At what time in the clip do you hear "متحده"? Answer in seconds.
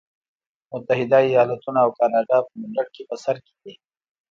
0.71-1.17